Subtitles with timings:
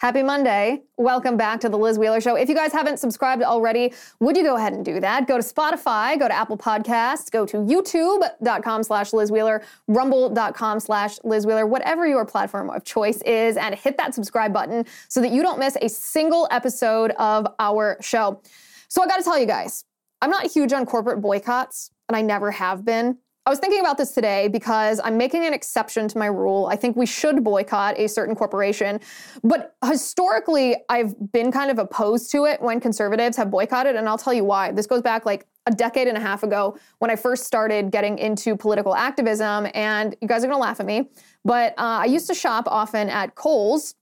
[0.00, 0.80] Happy Monday.
[0.96, 2.34] Welcome back to the Liz Wheeler Show.
[2.34, 5.26] If you guys haven't subscribed already, would you go ahead and do that?
[5.26, 11.18] Go to Spotify, go to Apple Podcasts, go to youtube.com slash Liz Wheeler, rumble.com slash
[11.22, 15.32] Liz Wheeler, whatever your platform of choice is, and hit that subscribe button so that
[15.32, 18.40] you don't miss a single episode of our show.
[18.88, 19.84] So I gotta tell you guys,
[20.22, 23.18] I'm not huge on corporate boycotts, and I never have been.
[23.46, 26.68] I was thinking about this today because I'm making an exception to my rule.
[26.70, 29.00] I think we should boycott a certain corporation.
[29.42, 34.18] But historically, I've been kind of opposed to it when conservatives have boycotted, and I'll
[34.18, 34.72] tell you why.
[34.72, 38.18] This goes back like a decade and a half ago when I first started getting
[38.18, 39.68] into political activism.
[39.72, 41.08] And you guys are gonna laugh at me,
[41.42, 43.94] but uh, I used to shop often at Kohl's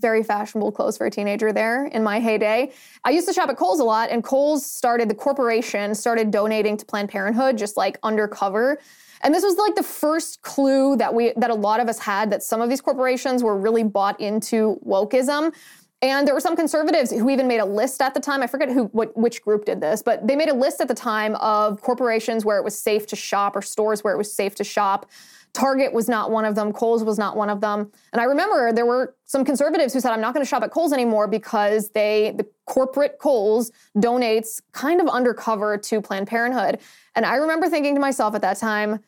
[0.00, 2.72] very fashionable clothes for a teenager there in my heyday.
[3.04, 6.76] I used to shop at Kohl's a lot, and Kohl's started, the corporation started donating
[6.76, 8.78] to Planned Parenthood just like undercover.
[9.22, 12.30] And this was like the first clue that we that a lot of us had
[12.30, 15.54] that some of these corporations were really bought into wokeism.
[16.02, 18.42] And there were some conservatives who even made a list at the time.
[18.42, 20.94] I forget who what which group did this, but they made a list at the
[20.94, 24.54] time of corporations where it was safe to shop or stores where it was safe
[24.54, 25.10] to shop.
[25.52, 26.72] Target was not one of them.
[26.72, 27.90] Kohl's was not one of them.
[28.12, 30.70] And I remember there were some conservatives who said, I'm not going to shop at
[30.70, 36.78] Kohl's anymore because they, the corporate Kohl's donates kind of undercover to Planned Parenthood.
[37.14, 39.00] And I remember thinking to myself at that time,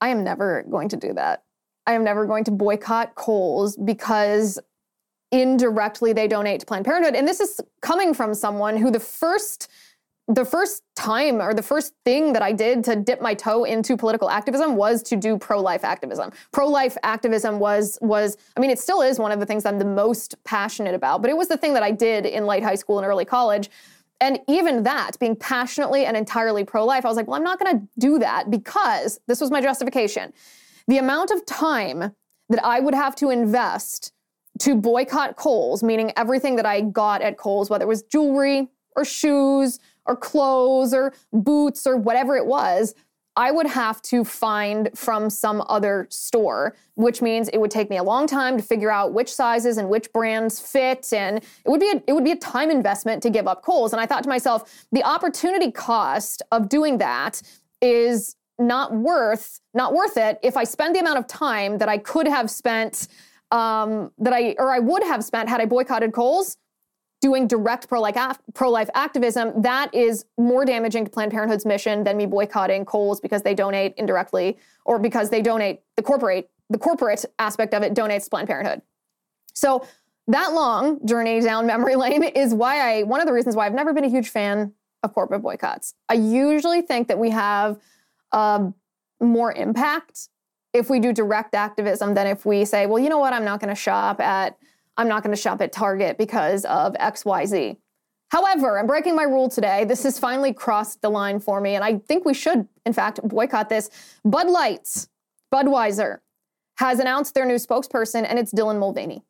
[0.00, 1.44] I am never going to do that.
[1.86, 4.58] I am never going to boycott Kohl's because
[5.32, 7.14] indirectly they donate to Planned Parenthood.
[7.14, 9.68] And this is coming from someone who the first
[10.32, 13.96] the first time or the first thing that I did to dip my toe into
[13.96, 16.30] political activism was to do pro-life activism.
[16.52, 19.84] Pro-life activism was was I mean it still is one of the things I'm the
[19.84, 22.98] most passionate about, but it was the thing that I did in late high school
[22.98, 23.70] and early college.
[24.20, 27.80] And even that, being passionately and entirely pro-life, I was like, well, I'm not going
[27.80, 30.34] to do that because this was my justification.
[30.88, 32.14] The amount of time
[32.50, 34.12] that I would have to invest
[34.58, 39.06] to boycott Kohl's, meaning everything that I got at Kohl's, whether it was jewelry or
[39.06, 39.78] shoes
[40.10, 42.94] or clothes or boots or whatever it was,
[43.36, 47.96] I would have to find from some other store, which means it would take me
[47.96, 51.80] a long time to figure out which sizes and which brands fit, and it would
[51.80, 53.92] be a, it would be a time investment to give up Kohl's.
[53.92, 57.40] And I thought to myself, the opportunity cost of doing that
[57.80, 61.96] is not worth not worth it if I spend the amount of time that I
[61.96, 63.08] could have spent
[63.50, 66.58] um, that I or I would have spent had I boycotted Kohl's
[67.20, 72.26] doing direct pro-life, pro-life activism, that is more damaging to Planned Parenthood's mission than me
[72.26, 77.74] boycotting Kohl's because they donate indirectly or because they donate the corporate the corporate aspect
[77.74, 78.80] of it donates Planned Parenthood.
[79.54, 79.84] So
[80.28, 83.74] that long journey down memory lane is why I one of the reasons why I've
[83.74, 84.72] never been a huge fan
[85.02, 85.94] of corporate boycotts.
[86.08, 87.78] I usually think that we have
[88.32, 88.70] uh,
[89.20, 90.28] more impact
[90.72, 93.60] if we do direct activism than if we say, well, you know what, I'm not
[93.60, 94.56] going to shop at
[95.00, 97.78] I'm not going to shop at Target because of XYZ.
[98.28, 99.86] However, I'm breaking my rule today.
[99.86, 103.18] This has finally crossed the line for me, and I think we should, in fact,
[103.24, 103.88] boycott this.
[104.26, 105.08] Bud Lights,
[105.52, 106.18] Budweiser,
[106.76, 109.24] has announced their new spokesperson, and it's Dylan Mulvaney.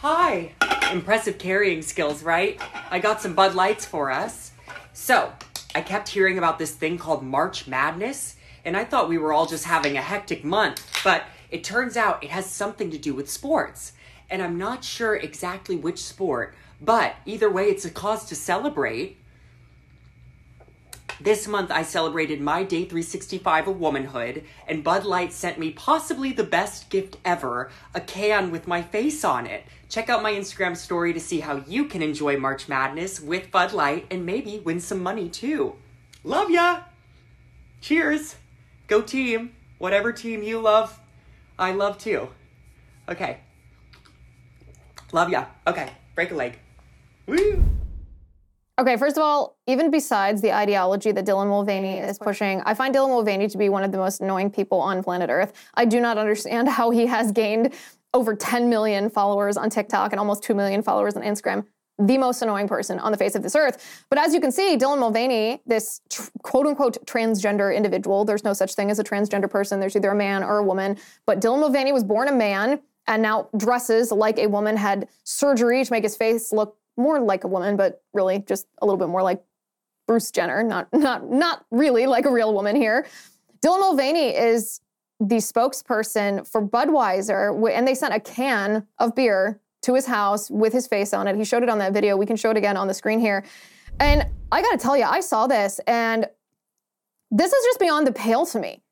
[0.00, 0.52] Hi.
[0.92, 2.60] Impressive carrying skills, right?
[2.90, 4.52] I got some Bud Lights for us.
[4.92, 5.32] So,
[5.74, 8.36] I kept hearing about this thing called March Madness,
[8.66, 12.22] and I thought we were all just having a hectic month, but it turns out
[12.22, 13.94] it has something to do with sports
[14.30, 19.18] and I'm not sure exactly which sport, but either way, it's a cause to celebrate.
[21.20, 26.32] This month, I celebrated my day 365 of womanhood, and Bud Light sent me possibly
[26.32, 29.64] the best gift ever a can with my face on it.
[29.88, 33.72] Check out my Instagram story to see how you can enjoy March Madness with Bud
[33.72, 35.74] Light and maybe win some money too.
[36.22, 36.82] Love ya!
[37.80, 38.36] Cheers!
[38.86, 39.54] Go team!
[39.78, 41.00] Whatever team you love,
[41.58, 42.28] I love too.
[43.08, 43.38] Okay,
[45.12, 45.46] Love ya.
[45.66, 46.58] Okay, break a leg.
[47.26, 47.64] Woo!
[48.78, 52.94] Okay, first of all, even besides the ideology that Dylan Mulvaney is pushing, I find
[52.94, 55.52] Dylan Mulvaney to be one of the most annoying people on planet Earth.
[55.74, 57.74] I do not understand how he has gained
[58.14, 61.66] over 10 million followers on TikTok and almost 2 million followers on Instagram.
[61.98, 64.04] The most annoying person on the face of this earth.
[64.08, 68.52] But as you can see, Dylan Mulvaney, this tr- quote unquote transgender individual, there's no
[68.52, 69.80] such thing as a transgender person.
[69.80, 70.96] There's either a man or a woman.
[71.26, 75.84] But Dylan Mulvaney was born a man and now dresses like a woman, had surgery
[75.84, 79.08] to make his face look more like a woman, but really just a little bit
[79.08, 79.42] more like
[80.06, 83.06] Bruce Jenner, not not not really like a real woman here.
[83.64, 84.80] Dylan Mulvaney is
[85.20, 90.72] the spokesperson for Budweiser, and they sent a can of beer to his house with
[90.72, 91.36] his face on it.
[91.36, 92.16] He showed it on that video.
[92.16, 93.44] We can show it again on the screen here.
[94.00, 96.26] And I got to tell you, I saw this, and
[97.30, 98.82] this is just beyond the pale to me.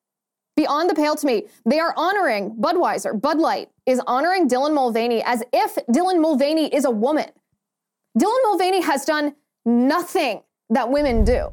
[0.56, 1.44] Beyond the pale to me.
[1.67, 6.85] They are honoring Budweiser, Bud Light is honoring Dylan Mulvaney as if Dylan Mulvaney is
[6.85, 7.26] a woman.
[8.19, 9.35] Dylan Mulvaney has done
[9.67, 11.53] nothing that women do.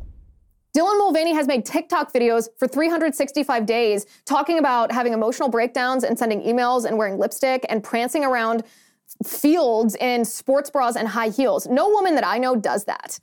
[0.76, 6.18] Dylan Mulvaney has made TikTok videos for 365 days talking about having emotional breakdowns and
[6.18, 8.64] sending emails and wearing lipstick and prancing around
[9.24, 11.68] fields in sports bras and high heels.
[11.68, 13.20] No woman that I know does that.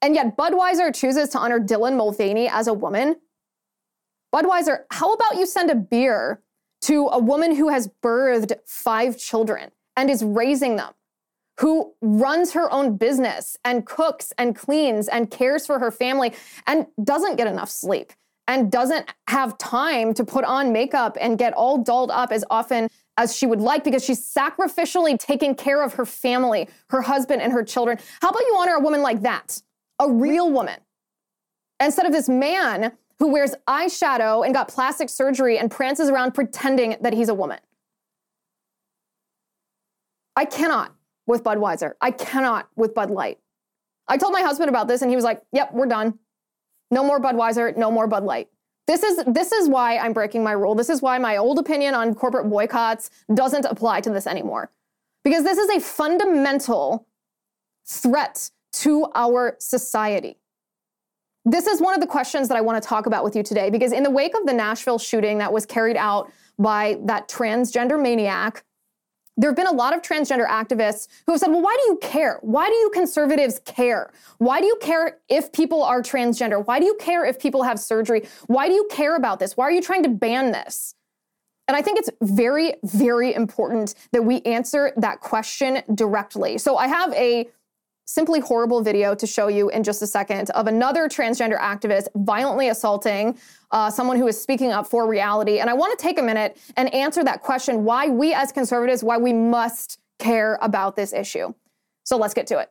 [0.00, 3.16] And yet Budweiser chooses to honor Dylan Mulvaney as a woman.
[4.34, 6.42] Budweiser, how about you send a beer
[6.82, 10.92] to a woman who has birthed five children and is raising them?
[11.60, 16.32] who runs her own business and cooks and cleans and cares for her family
[16.66, 18.12] and doesn't get enough sleep
[18.48, 22.88] and doesn't have time to put on makeup and get all dolled up as often
[23.16, 27.52] as she would like because she's sacrificially taking care of her family, her husband, and
[27.52, 27.98] her children.
[28.20, 29.62] How about you honor a woman like that?
[30.00, 30.80] A real woman.
[31.78, 36.96] Instead of this man who wears eyeshadow and got plastic surgery and prances around pretending
[37.00, 37.58] that he's a woman.
[40.36, 40.94] I cannot
[41.26, 41.92] with Budweiser.
[42.00, 43.38] I cannot with Bud Light.
[44.08, 46.18] I told my husband about this and he was like, "Yep, we're done.
[46.90, 48.48] No more Budweiser, no more Bud Light."
[48.86, 50.74] This is this is why I'm breaking my rule.
[50.74, 54.70] This is why my old opinion on corporate boycotts doesn't apply to this anymore.
[55.22, 57.06] Because this is a fundamental
[57.86, 60.38] threat to our society.
[61.44, 63.70] This is one of the questions that I want to talk about with you today
[63.70, 68.00] because in the wake of the Nashville shooting that was carried out by that transgender
[68.00, 68.64] maniac
[69.36, 71.98] there have been a lot of transgender activists who have said, well, why do you
[72.00, 72.38] care?
[72.42, 74.12] Why do you conservatives care?
[74.38, 76.64] Why do you care if people are transgender?
[76.64, 78.28] Why do you care if people have surgery?
[78.46, 79.56] Why do you care about this?
[79.56, 80.94] Why are you trying to ban this?
[81.66, 86.58] And I think it's very, very important that we answer that question directly.
[86.58, 87.48] So I have a
[88.04, 92.68] simply horrible video to show you in just a second of another transgender activist violently
[92.68, 93.38] assaulting
[93.70, 95.58] uh, someone who is speaking up for reality.
[95.58, 99.02] And I want to take a minute and answer that question why we as conservatives,
[99.02, 101.54] why we must care about this issue.
[102.04, 102.70] So let's get to it.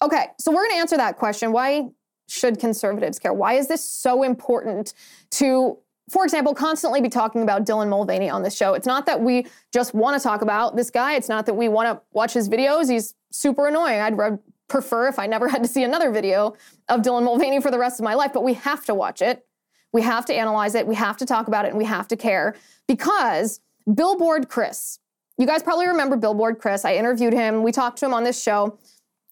[0.00, 1.52] Okay, so we're going to answer that question.
[1.52, 1.88] Why
[2.28, 3.32] should conservatives care?
[3.32, 4.94] Why is this so important
[5.32, 5.78] to,
[6.10, 8.74] for example, constantly be talking about Dylan Mulvaney on this show?
[8.74, 11.14] It's not that we just want to talk about this guy.
[11.14, 12.90] It's not that we want to watch his videos.
[12.90, 14.00] He's super annoying.
[14.00, 14.38] I'd re-
[14.68, 16.54] prefer if I never had to see another video
[16.88, 19.44] of Dylan Mulvaney for the rest of my life, but we have to watch it.
[19.92, 20.86] We have to analyze it.
[20.86, 22.54] We have to talk about it, and we have to care
[22.86, 23.60] because
[23.92, 24.98] Billboard Chris,
[25.38, 26.84] you guys probably remember Billboard Chris.
[26.84, 27.62] I interviewed him.
[27.62, 28.78] We talked to him on this show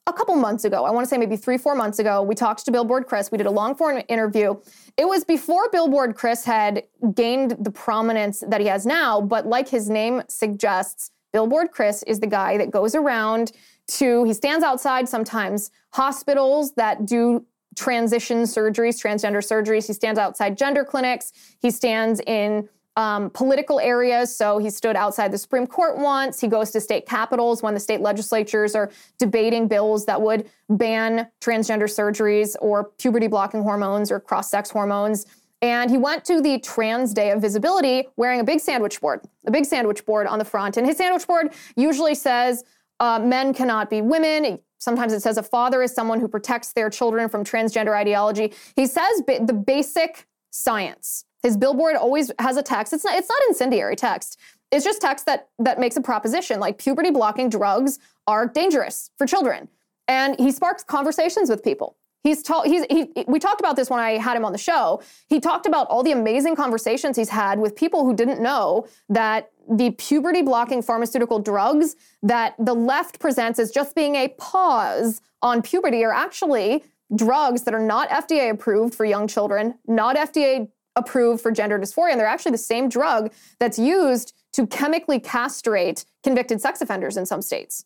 [0.07, 0.85] a couple months ago.
[0.85, 2.23] I want to say maybe three, four months ago.
[2.23, 3.33] We talked to Billboard Chris.
[3.33, 4.55] We did a long form interview.
[4.97, 6.85] It was before Billboard Chris had
[7.15, 12.21] gained the prominence that he has now, but like his name suggests, Billboard Chris is
[12.21, 13.53] the guy that goes around
[13.89, 17.45] to, he stands outside sometimes hospitals that do
[17.77, 19.87] transition surgeries, transgender surgeries.
[19.87, 21.33] He stands outside gender clinics.
[21.61, 24.35] He stands in um, political areas.
[24.35, 26.41] So he stood outside the Supreme Court once.
[26.41, 31.29] He goes to state capitals when the state legislatures are debating bills that would ban
[31.41, 35.27] transgender surgeries or puberty blocking hormones or cross sex hormones.
[35.63, 39.51] And he went to the Trans Day of Visibility wearing a big sandwich board, a
[39.51, 40.77] big sandwich board on the front.
[40.77, 42.65] And his sandwich board usually says,
[43.01, 44.59] uh, men cannot be women.
[44.79, 48.53] Sometimes it says a father is someone who protects their children from transgender ideology.
[48.75, 51.25] He says the basic science.
[51.47, 52.93] His billboard always has a text.
[52.93, 54.37] It's not it's not incendiary text.
[54.73, 59.29] It's just text that that makes a proposition like puberty blocking drugs are dangerous for
[59.29, 59.69] children.
[60.09, 61.97] And he sparks conversations with people.
[62.25, 65.01] He's, he's he, we talked about this when I had him on the show.
[65.29, 69.53] He talked about all the amazing conversations he's had with people who didn't know that
[69.71, 75.63] the puberty blocking pharmaceutical drugs that the left presents as just being a pause on
[75.63, 76.83] puberty are actually
[77.15, 82.11] drugs that are not FDA approved for young children, not FDA approved for gender dysphoria,
[82.13, 87.27] and they're actually the same drug that's used to chemically castrate convicted sex offenders in
[87.27, 87.85] some states.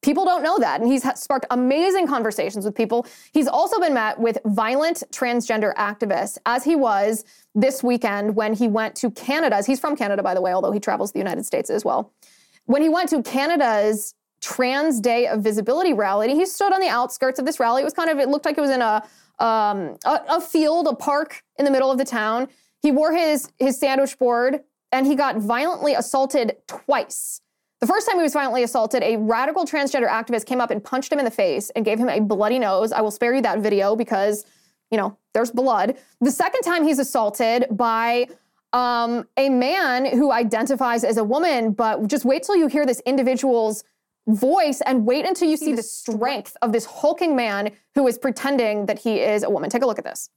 [0.00, 0.80] People don't know that.
[0.80, 3.04] And he's sparked amazing conversations with people.
[3.32, 8.68] He's also been met with violent transgender activists, as he was this weekend when he
[8.68, 9.66] went to Canada's.
[9.66, 12.12] He's from Canada, by the way, although he travels the United States as well.
[12.66, 17.40] When he went to Canada's Trans Day of Visibility rally, he stood on the outskirts
[17.40, 17.82] of this rally.
[17.82, 19.02] It was kind of, it looked like it was in a,
[19.38, 22.48] um, a, a field, a park in the middle of the town.
[22.80, 24.60] He wore his, his sandwich board
[24.92, 27.40] and he got violently assaulted twice
[27.80, 31.12] the first time he was violently assaulted, a radical transgender activist came up and punched
[31.12, 32.90] him in the face and gave him a bloody nose.
[32.90, 34.44] I will spare you that video because,
[34.90, 35.96] you know, there's blood.
[36.20, 38.26] The second time he's assaulted by
[38.72, 43.00] um, a man who identifies as a woman, but just wait till you hear this
[43.06, 43.84] individual's
[44.28, 48.86] voice and wait until you see the strength of this hulking man who is pretending
[48.86, 49.70] that he is a woman.
[49.70, 50.28] Take a look at this.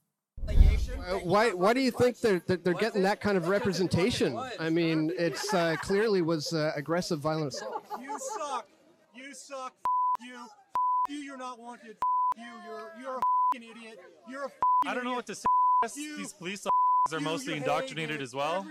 [0.48, 4.38] Uh, why why do you think they're they're, they're getting that kind of representation?
[4.58, 7.62] I mean, it's uh, clearly was uh, aggressive violence.
[8.00, 8.68] You suck.
[9.14, 9.74] You suck.
[10.20, 11.14] you.
[11.14, 11.22] you.
[11.22, 11.96] You're not wanted.
[12.36, 12.44] you.
[12.66, 13.20] You're you're a
[13.54, 14.00] fucking idiot.
[14.28, 14.50] You're a.
[14.86, 15.44] I don't know what to say.
[15.96, 16.16] You.
[16.16, 18.64] These police officers are mostly indoctrinated as well.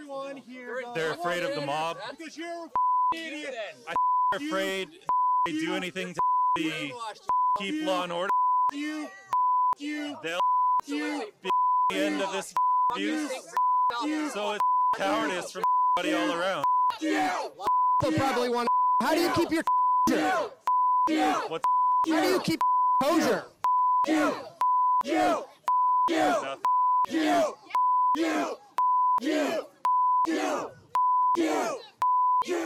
[0.95, 1.97] They're afraid of the mob.
[2.17, 3.53] Because you're a idiot.
[3.87, 3.95] I'm
[4.31, 4.89] afraid
[5.45, 6.19] they do anything to
[6.55, 6.93] be
[7.57, 8.29] keep law and order.
[8.71, 9.07] You,
[9.77, 10.39] you, they'll
[10.85, 11.49] you be
[11.89, 12.53] the end of this
[12.91, 13.31] abuse.
[14.33, 14.61] So it's
[14.95, 15.63] cowardice from
[15.97, 16.63] everybody all around.
[16.99, 18.67] People probably want.
[19.01, 19.63] How do you keep your
[20.07, 20.51] composure?
[21.47, 21.65] What's
[22.07, 22.61] How do you keep
[23.01, 23.45] composure?
[24.07, 24.33] You,
[25.03, 25.43] you,
[26.09, 26.35] you,
[27.09, 27.55] you,
[28.17, 28.55] you,
[29.21, 29.65] you,
[30.27, 30.71] you,
[31.37, 31.81] you.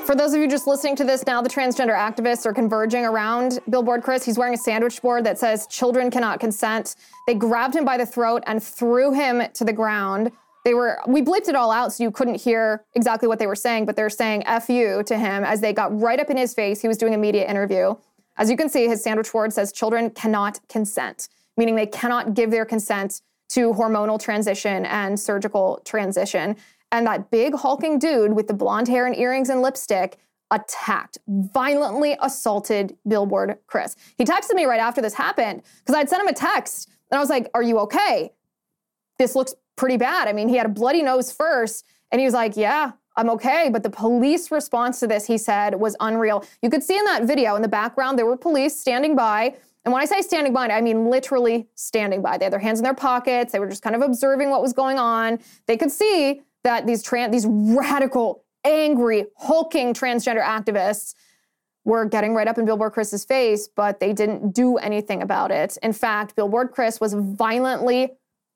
[0.05, 3.59] For those of you just listening to this now, the transgender activists are converging around
[3.69, 4.23] Billboard Chris.
[4.23, 6.95] He's wearing a sandwich board that says children cannot consent.
[7.27, 10.31] They grabbed him by the throat and threw him to the ground.
[10.63, 13.55] They were we blipped it all out so you couldn't hear exactly what they were
[13.55, 16.53] saying, but they're saying F you to him as they got right up in his
[16.53, 16.81] face.
[16.81, 17.95] He was doing a media interview.
[18.37, 21.27] As you can see, his sandwich board says children cannot consent,
[21.57, 26.55] meaning they cannot give their consent to hormonal transition and surgical transition.
[26.91, 30.17] And that big hulking dude with the blonde hair and earrings and lipstick
[30.51, 33.95] attacked, violently assaulted Billboard Chris.
[34.17, 37.21] He texted me right after this happened because I'd sent him a text and I
[37.21, 38.31] was like, Are you okay?
[39.17, 40.27] This looks pretty bad.
[40.27, 43.69] I mean, he had a bloody nose first and he was like, Yeah, I'm okay.
[43.71, 46.45] But the police response to this, he said, was unreal.
[46.61, 49.55] You could see in that video in the background, there were police standing by.
[49.83, 52.37] And when I say standing by, I mean literally standing by.
[52.37, 53.51] They had their hands in their pockets.
[53.51, 55.39] They were just kind of observing what was going on.
[55.67, 61.13] They could see that these trans, these radical, angry, hulking transgender activists
[61.85, 65.77] were getting right up in Billboard Chris's face, but they didn't do anything about it.
[65.83, 68.13] In fact, Billboard Chris was violently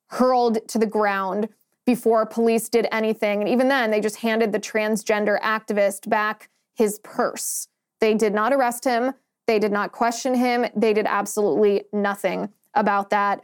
[0.08, 1.50] hurled to the ground
[1.86, 3.42] before police did anything.
[3.42, 7.68] And even then, they just handed the transgender activist back his purse.
[8.02, 9.14] They did not arrest him.
[9.46, 10.66] They did not question him.
[10.76, 13.44] They did absolutely nothing about that.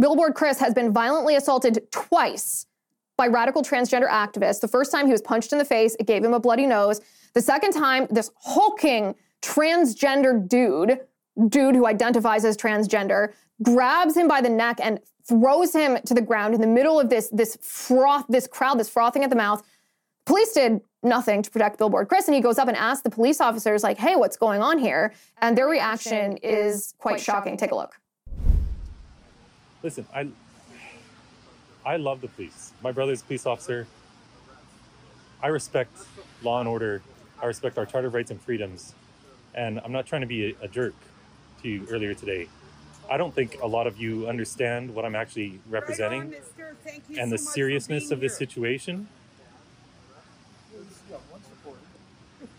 [0.00, 2.66] Billboard Chris has been violently assaulted twice
[3.16, 4.60] by radical transgender activists.
[4.60, 7.00] The first time he was punched in the face, it gave him a bloody nose.
[7.34, 11.00] The second time, this hulking transgender dude,
[11.48, 16.22] dude who identifies as transgender, grabs him by the neck and throws him to the
[16.22, 19.62] ground in the middle of this this froth, this crowd, this frothing at the mouth.
[20.24, 23.40] Police did nothing to protect Billboard Chris, and he goes up and asks the police
[23.40, 27.58] officers, like, "Hey, what's going on here?" And their reaction is quite shocking.
[27.58, 27.99] Take a look.
[29.82, 30.28] Listen, I
[31.84, 32.72] I love the police.
[32.82, 33.86] My brother's a police officer.
[35.42, 35.96] I respect
[36.42, 37.02] law and order.
[37.42, 38.94] I respect our Charter of Rights and Freedoms.
[39.54, 40.94] And I'm not trying to be a, a jerk
[41.62, 42.48] to you earlier today.
[43.10, 46.34] I don't think a lot of you understand what I'm actually representing
[47.18, 49.08] and the seriousness of this situation.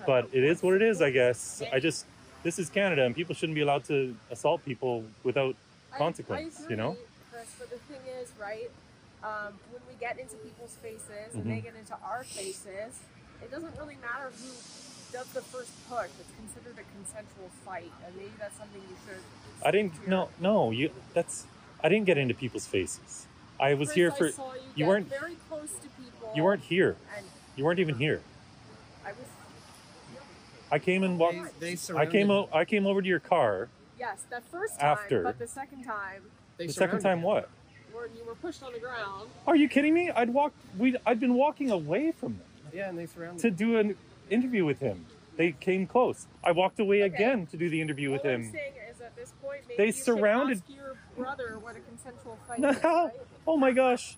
[0.06, 1.62] But it is what it is, I guess.
[1.72, 2.06] I just,
[2.42, 5.56] this is Canada and people shouldn't be allowed to assault people without
[5.96, 6.98] consequence, you know?
[7.42, 8.70] Chris, but the thing is, right?
[9.24, 13.00] Um, when we get into people's faces and they get into our faces,
[13.42, 14.50] it doesn't really matter who
[15.14, 16.10] does the first push.
[16.20, 19.22] It's considered a consensual fight, and maybe that's something you should.
[19.66, 21.46] I didn't, no, no, you, that's,
[21.84, 23.28] I didn't get into people's faces.
[23.60, 26.32] I was Chris, here I for, saw you, you weren't, very close to people.
[26.36, 26.96] you weren't here.
[27.16, 28.22] And You weren't even here.
[29.06, 29.18] I was.
[30.72, 31.60] I came and walked.
[31.60, 32.32] They- they I surrounded came.
[32.32, 33.68] O- I came over to your car.
[34.00, 35.22] Yes, that first time, After.
[35.24, 36.24] but the second time,
[36.62, 37.50] They the second time, what?
[37.94, 39.30] when you were pushed on the ground.
[39.48, 40.10] Are you kidding me?
[40.12, 40.56] I'd walked.
[40.78, 40.96] We.
[41.06, 42.42] I'd been walking away from them
[42.74, 43.42] Yeah, and they surrounded.
[43.42, 43.96] to do an
[44.30, 45.06] interview with him.
[45.38, 46.28] They came close.
[46.44, 48.52] I walked away again to do the interview with All I'm him.
[48.52, 52.38] saying is at this point, maybe They you surrounded- ask your brother what a consensual
[52.48, 52.70] fight No.
[52.70, 52.84] is.
[52.84, 53.12] Right?
[53.48, 54.18] Oh my gosh,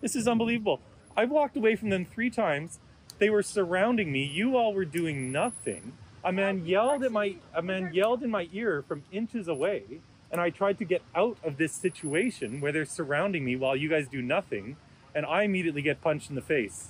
[0.00, 0.80] this is unbelievable.
[1.16, 2.78] I walked away from them three times.
[3.18, 4.24] They were surrounding me.
[4.24, 5.92] You all were doing nothing.
[6.24, 7.36] A man yelled at my.
[7.54, 10.00] A man yelled in my ear from inches away,
[10.32, 13.90] and I tried to get out of this situation where they're surrounding me while you
[13.90, 14.76] guys do nothing,
[15.14, 16.88] and I immediately get punched in the face.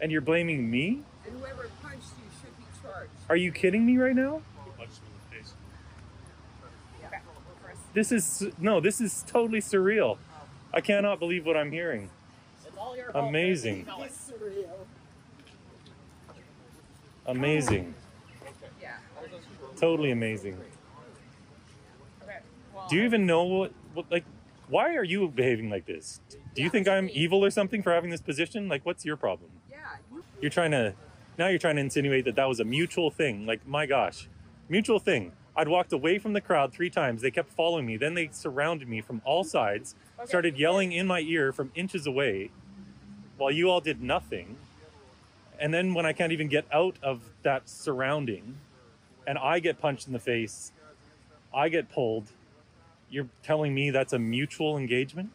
[0.00, 1.02] And you're blaming me?
[1.26, 3.10] And whoever punched you should be charged.
[3.28, 4.42] Are you kidding me right now?
[4.78, 4.86] Okay,
[7.64, 7.78] Chris.
[7.92, 8.80] This is no.
[8.80, 10.18] This is totally surreal.
[10.72, 12.08] I cannot believe what I'm hearing.
[12.64, 13.28] It's all your fault.
[13.28, 13.86] Amazing.
[14.00, 14.70] It's surreal.
[17.26, 17.94] Amazing.
[18.80, 18.94] Yeah.
[19.76, 20.56] Totally amazing.
[22.88, 24.24] Do you even know what, what like
[24.68, 26.20] why are you behaving like this?
[26.54, 28.68] Do you think I'm evil or something for having this position?
[28.68, 29.50] Like what's your problem?
[29.70, 29.78] yeah.
[30.12, 30.94] You, You're trying to
[31.36, 33.46] now you're trying to insinuate that that was a mutual thing.
[33.46, 34.28] Like my gosh.
[34.68, 35.32] Mutual thing.
[35.56, 37.20] I'd walked away from the crowd 3 times.
[37.20, 37.96] They kept following me.
[37.96, 42.50] Then they surrounded me from all sides, started yelling in my ear from inches away
[43.38, 44.56] while you all did nothing.
[45.58, 48.58] And then when I can't even get out of that surrounding
[49.26, 50.70] and I get punched in the face,
[51.52, 52.30] I get pulled,
[53.10, 55.30] you're telling me that's a mutual engagement?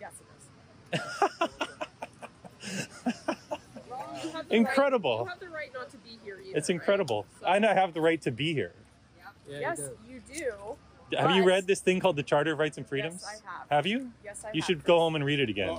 [0.00, 0.12] yes,
[0.92, 1.48] it is.
[3.90, 5.18] Well, you have the Incredible.
[5.18, 6.56] Right, you have the right not to be here either.
[6.56, 7.26] It's incredible.
[7.46, 8.72] I know I have the right to be here.
[9.48, 9.60] Right?
[9.60, 11.16] Yes, you do.
[11.16, 13.22] Have you read this thing called the Charter of Rights and Freedoms?
[13.22, 13.70] Yes, I have.
[13.70, 14.10] Have you?
[14.24, 15.78] Yes, I You have, You should go home and read it again.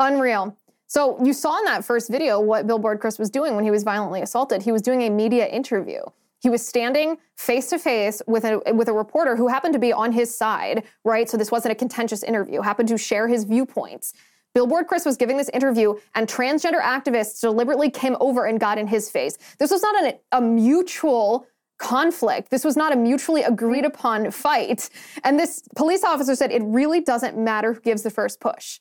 [0.00, 0.56] Unreal.
[0.86, 3.82] So you saw in that first video what Billboard Chris was doing when he was
[3.82, 4.62] violently assaulted.
[4.62, 6.00] He was doing a media interview.
[6.44, 9.94] He was standing face to face with a with a reporter who happened to be
[9.94, 11.26] on his side, right?
[11.26, 12.60] So this wasn't a contentious interview.
[12.60, 14.12] Happened to share his viewpoints.
[14.52, 18.86] Billboard Chris was giving this interview, and transgender activists deliberately came over and got in
[18.86, 19.38] his face.
[19.58, 21.46] This was not an, a mutual
[21.78, 22.50] conflict.
[22.50, 24.90] This was not a mutually agreed upon fight.
[25.24, 28.80] And this police officer said it really doesn't matter who gives the first push.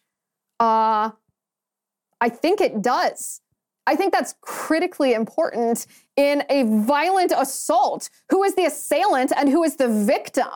[0.59, 1.11] Uh,
[2.19, 3.39] I think it does.
[3.85, 8.09] I think that's critically important in a violent assault.
[8.29, 10.47] Who is the assailant and who is the victim?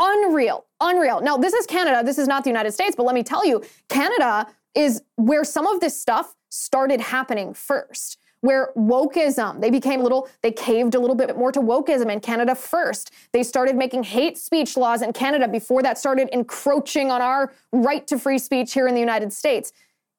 [0.00, 1.20] Unreal, unreal.
[1.20, 2.04] Now, this is Canada.
[2.04, 5.66] This is not the United States, but let me tell you, Canada is where some
[5.66, 8.18] of this stuff started happening first.
[8.40, 12.20] Where wokeism, they became a little, they caved a little bit more to wokeism in
[12.20, 13.10] Canada first.
[13.32, 18.06] They started making hate speech laws in Canada before that started encroaching on our right
[18.06, 19.72] to free speech here in the United States.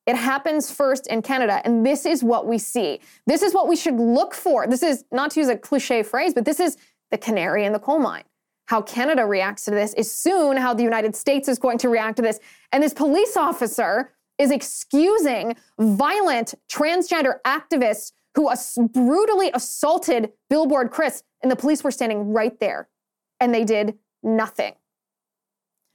[0.10, 3.00] It happens first in Canada, and this is what we see.
[3.28, 4.66] This is what we should look for.
[4.66, 6.78] This is not to use a cliche phrase, but this is
[7.12, 8.24] the canary in the coal mine.
[8.66, 12.16] How Canada reacts to this is soon how the United States is going to react
[12.16, 12.40] to this.
[12.72, 21.22] And this police officer is excusing violent transgender activists who ass- brutally assaulted Billboard Chris,
[21.44, 22.90] and the police were standing right there,
[23.40, 24.74] and they did nothing.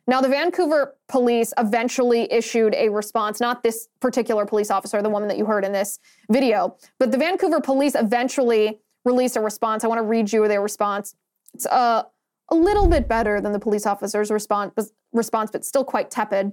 [0.06, 5.28] Now, the Vancouver police eventually issued a response, not this particular police officer, the woman
[5.28, 5.98] that you heard in this
[6.30, 9.82] video, but the Vancouver police eventually released a response.
[9.82, 11.14] I want to read you their response.
[11.54, 12.06] It's a
[12.50, 16.52] a little bit better than the police officer's response, response but still quite tepid.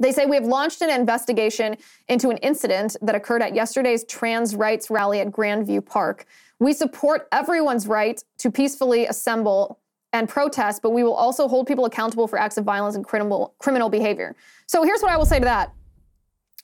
[0.00, 1.76] They say we have launched an investigation
[2.08, 6.26] into an incident that occurred at yesterday's trans rights rally at Grandview Park.
[6.60, 9.80] We support everyone's right to peacefully assemble
[10.12, 13.54] and protest, but we will also hold people accountable for acts of violence and criminal,
[13.58, 14.34] criminal behavior.
[14.66, 15.72] So here's what I will say to that.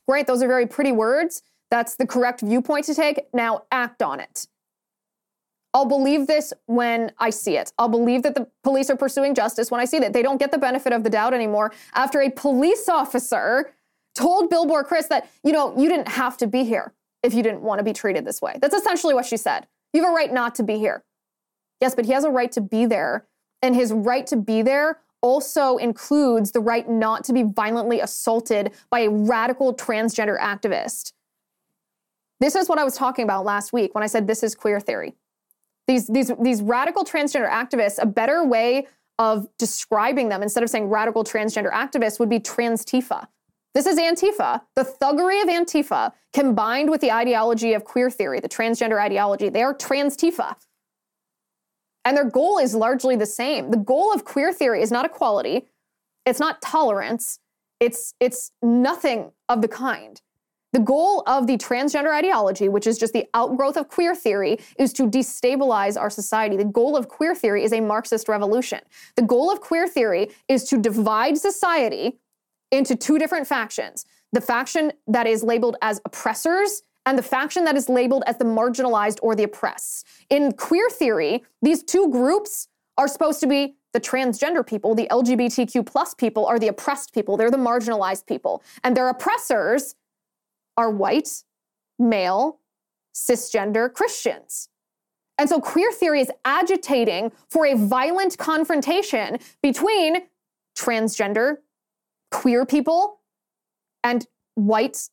[0.08, 1.42] Great, those are very pretty words.
[1.70, 3.20] That's the correct viewpoint to take.
[3.32, 4.46] Now act on it.
[5.72, 7.72] I'll believe this when I see it.
[7.78, 10.12] I'll believe that the police are pursuing justice when I see that.
[10.12, 13.72] They don't get the benefit of the doubt anymore after a police officer
[14.14, 17.62] told Billboard Chris that, you know, you didn't have to be here if you didn't
[17.62, 18.56] want to be treated this way.
[18.60, 19.66] That's essentially what she said.
[19.92, 21.02] You have a right not to be here.
[21.80, 23.26] Yes, but he has a right to be there.
[23.64, 28.72] And his right to be there also includes the right not to be violently assaulted
[28.90, 31.14] by a radical transgender activist.
[32.40, 34.80] This is what I was talking about last week when I said this is queer
[34.80, 35.14] theory.
[35.88, 38.86] These, these, these radical transgender activists, a better way
[39.18, 43.28] of describing them instead of saying radical transgender activists would be transtifa.
[43.72, 48.48] This is Antifa, the thuggery of Antifa combined with the ideology of queer theory, the
[48.48, 49.48] transgender ideology.
[49.48, 50.54] They are transtifa.
[52.04, 53.70] And their goal is largely the same.
[53.70, 55.66] The goal of queer theory is not equality,
[56.26, 57.38] it's not tolerance,
[57.80, 60.20] it's, it's nothing of the kind.
[60.72, 64.92] The goal of the transgender ideology, which is just the outgrowth of queer theory, is
[64.94, 66.56] to destabilize our society.
[66.56, 68.80] The goal of queer theory is a Marxist revolution.
[69.14, 72.18] The goal of queer theory is to divide society
[72.72, 77.76] into two different factions the faction that is labeled as oppressors and the faction that
[77.76, 80.06] is labeled as the marginalized or the oppressed.
[80.30, 85.86] In queer theory, these two groups are supposed to be the transgender people, the LGBTQ
[85.86, 88.62] plus people are the oppressed people, they're the marginalized people.
[88.82, 89.94] And their oppressors
[90.76, 91.44] are white,
[91.98, 92.58] male,
[93.14, 94.68] cisgender Christians.
[95.38, 100.22] And so queer theory is agitating for a violent confrontation between
[100.76, 101.58] transgender,
[102.30, 103.20] queer people,
[104.02, 105.08] and white,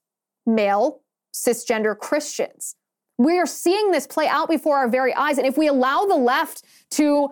[0.45, 1.00] male,
[1.33, 2.75] cisgender Christians.
[3.17, 5.37] We are seeing this play out before our very eyes.
[5.37, 7.29] And if we allow the left to,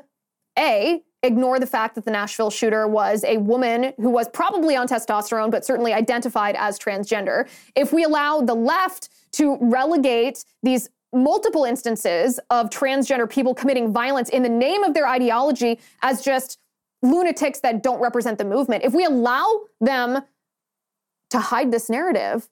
[0.58, 4.88] A, ignore the fact that the Nashville shooter was a woman who was probably on
[4.88, 7.48] testosterone, but certainly identified as transgender.
[7.76, 14.30] If we allow the left to relegate these multiple instances of transgender people committing violence
[14.30, 16.60] in the name of their ideology as just
[17.02, 20.22] lunatics that don't represent the movement, if we allow them
[21.32, 22.48] to hide this narrative,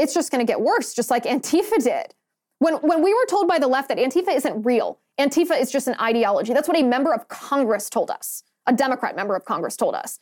[0.00, 2.14] it's just going to get worse, just like Antifa did.
[2.58, 5.88] When, when we were told by the left that Antifa isn't real, Antifa is just
[5.88, 6.52] an ideology.
[6.52, 8.42] That's what a member of Congress told us.
[8.66, 10.18] A Democrat member of Congress told us.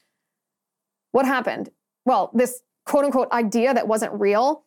[1.12, 1.70] What happened?
[2.04, 4.64] Well, this quote unquote idea that wasn't real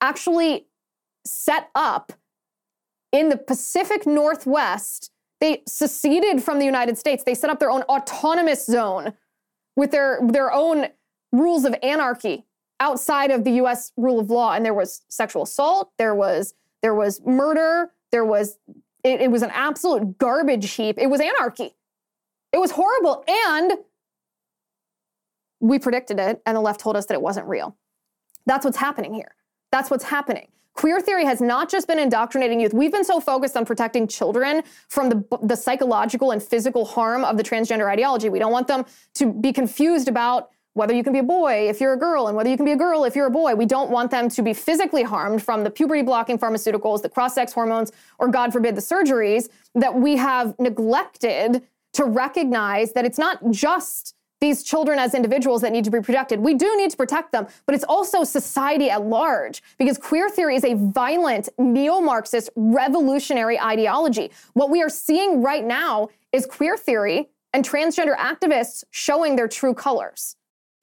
[0.00, 0.66] actually
[1.24, 2.12] set up
[3.12, 5.10] in the Pacific Northwest.
[5.40, 7.24] They seceded from the United States.
[7.24, 9.14] They set up their own autonomous zone
[9.76, 10.86] with their, their own
[11.32, 12.44] rules of anarchy
[12.80, 14.52] outside of the US rule of law.
[14.52, 17.92] And there was sexual assault, there was there was murder.
[18.12, 18.58] There was,
[19.04, 20.96] it, it was an absolute garbage heap.
[20.98, 21.74] It was anarchy.
[22.52, 23.24] It was horrible.
[23.28, 23.72] And
[25.60, 27.76] we predicted it, and the left told us that it wasn't real.
[28.46, 29.34] That's what's happening here.
[29.72, 30.48] That's what's happening.
[30.74, 32.72] Queer theory has not just been indoctrinating youth.
[32.72, 37.36] We've been so focused on protecting children from the, the psychological and physical harm of
[37.36, 38.28] the transgender ideology.
[38.28, 41.80] We don't want them to be confused about whether you can be a boy if
[41.80, 43.54] you're a girl and whether you can be a girl if you're a boy.
[43.54, 47.34] We don't want them to be physically harmed from the puberty blocking pharmaceuticals, the cross
[47.34, 51.62] sex hormones, or God forbid, the surgeries that we have neglected
[51.94, 56.38] to recognize that it's not just these children as individuals that need to be protected.
[56.38, 60.54] We do need to protect them, but it's also society at large because queer theory
[60.54, 64.30] is a violent neo Marxist revolutionary ideology.
[64.52, 69.74] What we are seeing right now is queer theory and transgender activists showing their true
[69.74, 70.36] colors.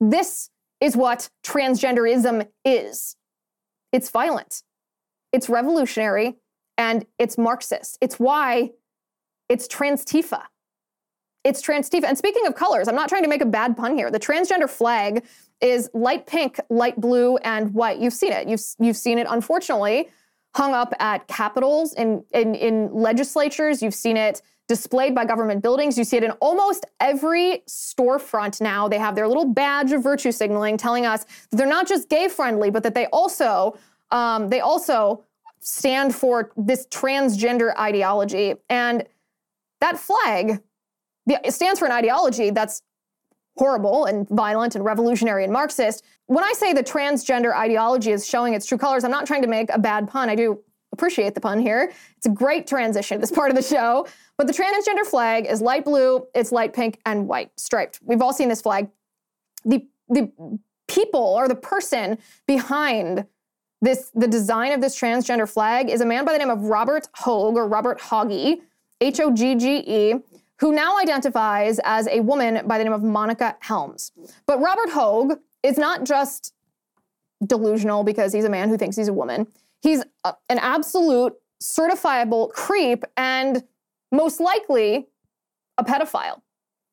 [0.00, 3.16] This is what transgenderism is
[3.92, 4.62] it's violent,
[5.32, 6.36] it's revolutionary,
[6.76, 7.96] and it's Marxist.
[8.00, 8.72] It's why
[9.48, 10.42] it's Transtifa.
[11.44, 12.04] It's Transtifa.
[12.04, 14.10] And speaking of colors, I'm not trying to make a bad pun here.
[14.10, 15.24] The transgender flag
[15.60, 17.98] is light pink, light blue, and white.
[17.98, 18.48] You've seen it.
[18.48, 20.08] You've, you've seen it, unfortunately,
[20.56, 23.82] hung up at capitals in, in, in legislatures.
[23.82, 25.98] You've seen it displayed by government buildings.
[25.98, 28.88] You see it in almost every storefront now.
[28.88, 32.28] They have their little badge of virtue signaling telling us that they're not just gay
[32.28, 33.78] friendly, but that they also
[34.10, 35.24] um, they also
[35.60, 38.54] stand for this transgender ideology.
[38.68, 39.04] And
[39.80, 40.60] that flag
[41.26, 42.82] it stands for an ideology that's
[43.56, 46.04] horrible and violent and revolutionary and Marxist.
[46.26, 49.48] When I say the transgender ideology is showing its true colors, I'm not trying to
[49.48, 50.28] make a bad pun.
[50.28, 50.60] I do
[50.94, 51.92] appreciate the pun here.
[52.16, 54.06] It's a great transition, this part of the show.
[54.38, 58.00] But the transgender flag is light blue, it's light pink, and white, striped.
[58.02, 58.88] We've all seen this flag.
[59.64, 60.32] The, the
[60.88, 63.26] people or the person behind
[63.82, 67.08] this, the design of this transgender flag is a man by the name of Robert
[67.14, 68.60] Hogue or Robert Hogge,
[69.00, 70.14] H O G G E,
[70.60, 74.12] who now identifies as a woman by the name of Monica Helms.
[74.46, 76.54] But Robert Hogue is not just
[77.44, 79.46] delusional because he's a man who thinks he's a woman.
[79.84, 83.62] He's an absolute certifiable creep and
[84.10, 85.08] most likely
[85.76, 86.40] a pedophile.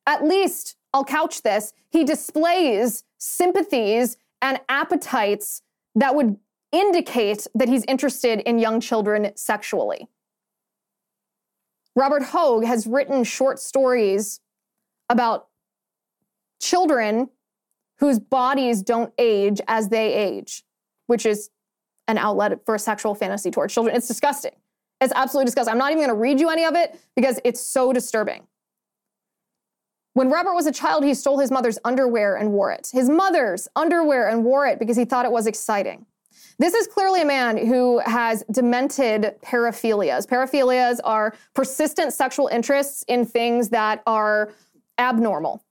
[0.06, 5.62] At least, I'll couch this, he displays sympathies and appetites
[5.96, 6.36] that would
[6.74, 10.10] indicate that he's interested in young children sexually.
[11.96, 14.42] Robert Hogge has written short stories
[15.10, 15.48] about
[16.62, 17.30] children
[18.00, 20.66] whose bodies don't age as they age,
[21.08, 21.52] which is
[22.12, 23.96] an outlet for a sexual fantasy towards children.
[23.96, 24.52] It's disgusting.
[25.00, 25.72] It's absolutely disgusting.
[25.72, 28.46] I'm not even going to read you any of it because it's so disturbing.
[30.14, 32.90] When Robert was a child, he stole his mother's underwear and wore it.
[32.92, 36.06] His mother's underwear and wore it because he thought it was exciting.
[36.60, 40.28] This is clearly a man who has demented paraphilias.
[40.28, 44.52] Paraphilias are persistent sexual interests in things that are
[45.00, 45.64] abnormal.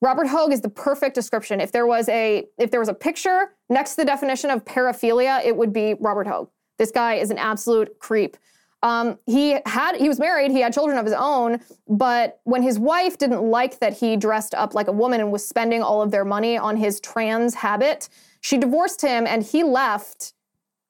[0.00, 1.60] Robert Hogue is the perfect description.
[1.60, 5.44] If there was a if there was a picture next to the definition of paraphilia,
[5.44, 6.48] it would be Robert Hogue.
[6.78, 8.36] This guy is an absolute creep.
[8.82, 12.78] Um, he had he was married, he had children of his own, but when his
[12.78, 16.10] wife didn't like that he dressed up like a woman and was spending all of
[16.10, 18.08] their money on his trans habit,
[18.40, 20.32] she divorced him and he left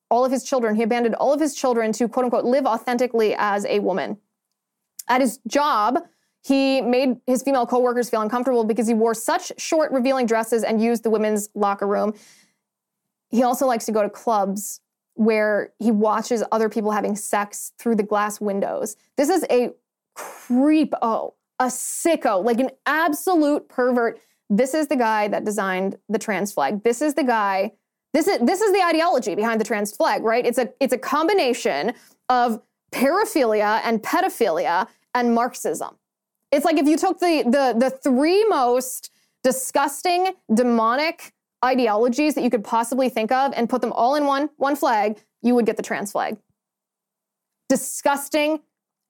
[0.09, 0.77] all of his children.
[0.77, 4.19] He abandoned all of his children to quote unquote live authentically as a woman.
[5.09, 5.99] At his job,
[6.43, 10.83] he made his female coworkers feel uncomfortable because he wore such short, revealing dresses and
[10.83, 12.15] used the women's locker room.
[13.29, 14.81] He also likes to go to clubs
[15.15, 18.97] where he watches other people having sex through the glass windows.
[19.17, 19.71] This is a
[20.15, 24.19] creep, oh, a sicko, like an absolute pervert
[24.51, 26.83] this is the guy that designed the trans flag.
[26.83, 27.73] This is the guy.
[28.13, 30.45] This is this is the ideology behind the trans flag, right?
[30.45, 31.95] It's a it's a combination
[32.29, 35.97] of paraphilia and pedophilia and Marxism.
[36.53, 39.11] It's like if you took the the the three most
[39.43, 41.33] disgusting demonic
[41.65, 45.23] ideologies that you could possibly think of and put them all in one one flag,
[45.43, 46.37] you would get the trans flag.
[47.69, 48.61] Disgusting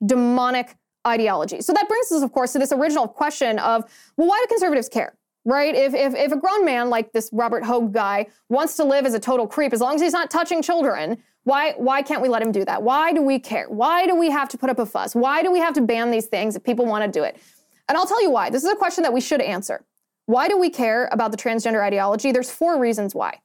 [0.04, 0.76] demonic
[1.06, 1.62] ideology.
[1.62, 3.84] So that brings us of course to this original question of
[4.16, 5.14] well why do conservatives care?
[5.44, 5.74] right?
[5.74, 9.14] If, if, if a grown man like this Robert Hogge guy wants to live as
[9.14, 12.42] a total creep, as long as he's not touching children, why, why can't we let
[12.42, 12.82] him do that?
[12.82, 13.66] Why do we care?
[13.68, 15.14] Why do we have to put up a fuss?
[15.14, 17.40] Why do we have to ban these things if people want to do it?
[17.88, 18.50] And I'll tell you why.
[18.50, 19.84] This is a question that we should answer.
[20.26, 22.30] Why do we care about the transgender ideology?
[22.30, 23.40] There's four reasons why.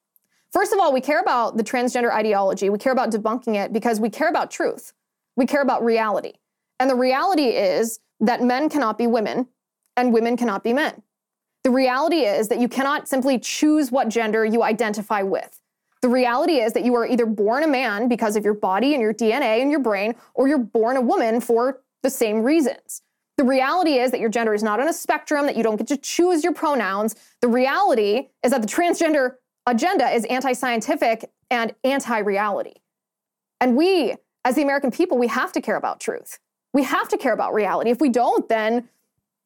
[0.52, 2.70] First of all, we care about the transgender ideology.
[2.70, 4.94] We care about debunking it because we care about truth.
[5.36, 6.34] We care about reality.
[6.80, 9.48] And the reality is that men cannot be women
[9.98, 11.02] and women cannot be men.
[11.64, 15.60] The reality is that you cannot simply choose what gender you identify with.
[16.06, 19.02] The reality is that you are either born a man because of your body and
[19.02, 23.02] your DNA and your brain, or you're born a woman for the same reasons.
[23.38, 25.88] The reality is that your gender is not on a spectrum, that you don't get
[25.88, 27.16] to choose your pronouns.
[27.42, 32.76] The reality is that the transgender agenda is anti scientific and anti reality.
[33.60, 34.14] And we,
[34.44, 36.38] as the American people, we have to care about truth.
[36.72, 37.90] We have to care about reality.
[37.90, 38.90] If we don't, then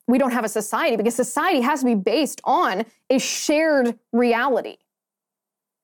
[0.09, 4.75] we don't have a society because society has to be based on a shared reality.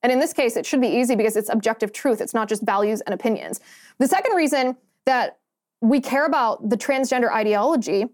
[0.05, 2.21] And in this case, it should be easy because it's objective truth.
[2.21, 3.59] It's not just values and opinions.
[3.97, 5.39] The second reason that
[5.81, 8.05] we care about the transgender ideology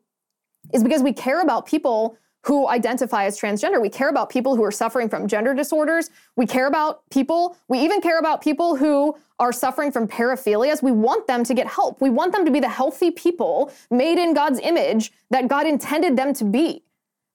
[0.74, 3.82] is because we care about people who identify as transgender.
[3.82, 6.10] We care about people who are suffering from gender disorders.
[6.38, 10.82] We care about people, we even care about people who are suffering from paraphilias.
[10.82, 12.00] We want them to get help.
[12.00, 16.16] We want them to be the healthy people made in God's image that God intended
[16.16, 16.84] them to be.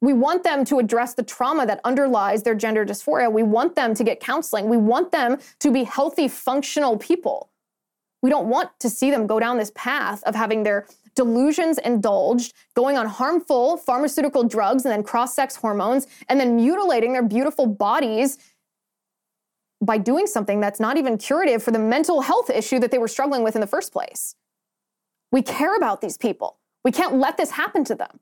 [0.00, 3.32] We want them to address the trauma that underlies their gender dysphoria.
[3.32, 4.68] We want them to get counseling.
[4.68, 7.50] We want them to be healthy, functional people.
[8.22, 12.52] We don't want to see them go down this path of having their delusions indulged,
[12.74, 17.66] going on harmful pharmaceutical drugs and then cross sex hormones, and then mutilating their beautiful
[17.66, 18.38] bodies
[19.80, 23.08] by doing something that's not even curative for the mental health issue that they were
[23.08, 24.34] struggling with in the first place.
[25.32, 26.58] We care about these people.
[26.84, 28.20] We can't let this happen to them.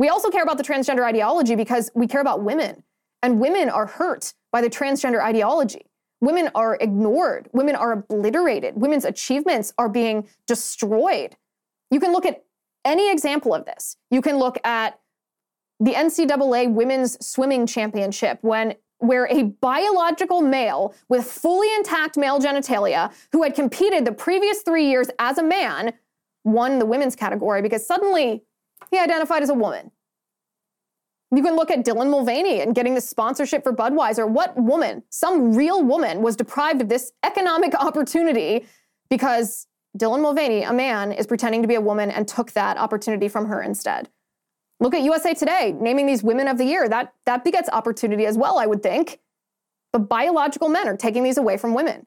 [0.00, 2.82] We also care about the transgender ideology because we care about women,
[3.22, 5.84] and women are hurt by the transgender ideology.
[6.22, 11.36] Women are ignored, women are obliterated, women's achievements are being destroyed
[11.90, 12.44] you can look at
[12.84, 13.96] any example of this.
[14.10, 14.98] You can look at
[15.80, 23.10] the NCAA Women's Swimming Championship when where a biological male with fully intact male genitalia
[23.32, 25.94] who had competed the previous 3 years as a man
[26.44, 28.42] won the women's category because suddenly
[28.90, 29.90] he identified as a woman.
[31.34, 34.28] You can look at Dylan Mulvaney and getting the sponsorship for Budweiser.
[34.28, 38.66] What woman, some real woman, was deprived of this economic opportunity
[39.08, 43.28] because Dylan Mulvaney, a man, is pretending to be a woman and took that opportunity
[43.28, 44.08] from her instead.
[44.80, 46.88] Look at USA Today naming these women of the year.
[46.88, 49.20] That, that begets opportunity as well, I would think.
[49.92, 52.06] But biological men are taking these away from women.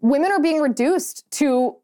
[0.00, 1.76] Women are being reduced to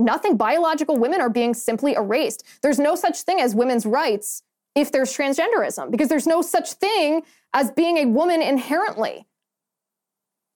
[0.00, 0.36] nothing.
[0.36, 2.44] Biological women are being simply erased.
[2.62, 4.42] There's no such thing as women's rights
[4.74, 9.26] if there's transgenderism, because there's no such thing as being a woman inherently.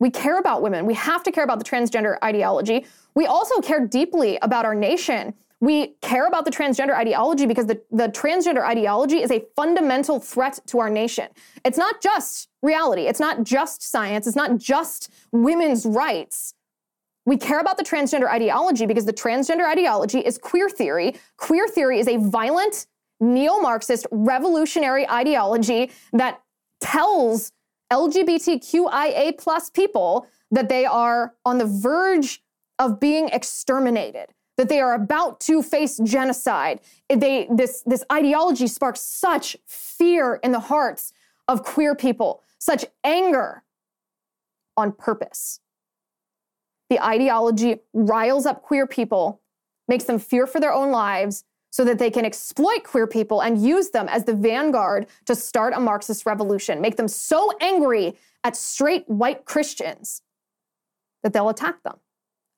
[0.00, 0.86] We care about women.
[0.86, 2.86] We have to care about the transgender ideology.
[3.14, 5.34] We also care deeply about our nation.
[5.60, 10.58] We care about the transgender ideology because the, the transgender ideology is a fundamental threat
[10.66, 11.28] to our nation.
[11.64, 16.54] It's not just reality, it's not just science, it's not just women's rights.
[17.26, 21.14] We care about the transgender ideology because the transgender ideology is queer theory.
[21.36, 22.86] Queer theory is a violent,
[23.20, 26.42] neo Marxist, revolutionary ideology that
[26.80, 27.52] tells
[27.92, 32.42] LGBTQIA plus people that they are on the verge
[32.78, 36.80] of being exterminated, that they are about to face genocide.
[37.08, 41.12] They, this, this ideology sparks such fear in the hearts
[41.48, 43.62] of queer people, such anger
[44.76, 45.60] on purpose.
[46.90, 49.40] The ideology riles up queer people,
[49.88, 53.60] makes them fear for their own lives, so that they can exploit queer people and
[53.60, 58.54] use them as the vanguard to start a Marxist revolution, make them so angry at
[58.54, 60.22] straight white Christians
[61.24, 61.96] that they'll attack them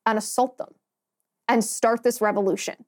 [0.04, 0.74] and assault them
[1.48, 2.84] and start this revolution.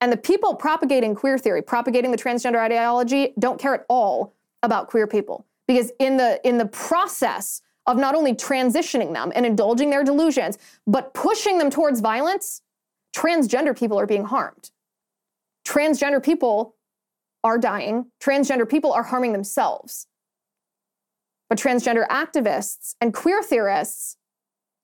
[0.00, 4.88] And the people propagating queer theory, propagating the transgender ideology, don't care at all about
[4.88, 9.90] queer people because in the in the process of not only transitioning them and indulging
[9.90, 12.62] their delusions, but pushing them towards violence,
[13.14, 14.70] transgender people are being harmed.
[15.66, 16.76] Transgender people
[17.44, 18.06] are dying.
[18.22, 20.06] Transgender people are harming themselves.
[21.48, 24.16] But transgender activists and queer theorists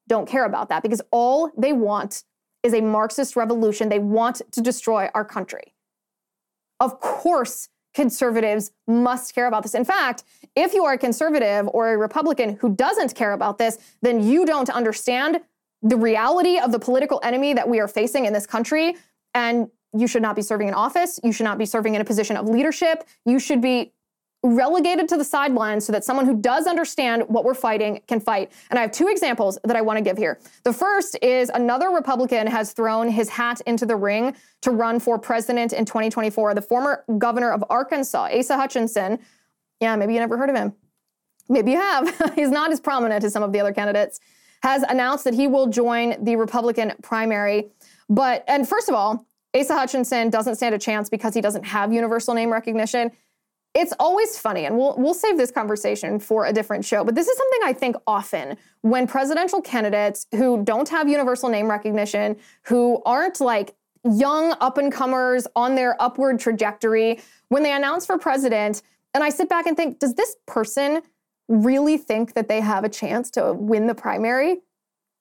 [0.08, 2.24] don't care about that because all they want
[2.62, 3.88] is a Marxist revolution.
[3.88, 5.74] They want to destroy our country.
[6.80, 9.74] Of course, conservatives must care about this.
[9.74, 10.24] In fact,
[10.54, 14.44] if you are a conservative or a Republican who doesn't care about this, then you
[14.46, 15.40] don't understand
[15.82, 18.96] the reality of the political enemy that we are facing in this country.
[19.34, 21.18] And you should not be serving in office.
[21.22, 23.04] You should not be serving in a position of leadership.
[23.24, 23.92] You should be
[24.42, 28.52] relegated to the sidelines so that someone who does understand what we're fighting can fight.
[28.70, 30.38] And I have two examples that I want to give here.
[30.62, 35.18] The first is another Republican has thrown his hat into the ring to run for
[35.18, 36.54] president in 2024.
[36.54, 39.18] The former governor of Arkansas, Asa Hutchinson.
[39.80, 40.74] Yeah, maybe you never heard of him.
[41.48, 42.32] Maybe you have.
[42.36, 44.20] He's not as prominent as some of the other candidates
[44.62, 47.68] has announced that he will join the Republican primary.
[48.08, 51.92] But, and first of all, Asa Hutchinson doesn't stand a chance because he doesn't have
[51.92, 53.10] universal name recognition.
[53.80, 57.28] It's always funny, and we'll, we'll save this conversation for a different show, but this
[57.28, 63.00] is something I think often when presidential candidates who don't have universal name recognition, who
[63.06, 68.82] aren't like young up and comers on their upward trajectory, when they announce for president,
[69.14, 71.00] and I sit back and think, does this person
[71.46, 74.56] really think that they have a chance to win the primary?